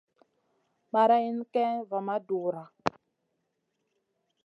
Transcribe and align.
Marayna 0.93 1.43
kayn 1.53 1.77
va 1.89 1.99
ma 2.07 2.15
dura. 2.27 2.63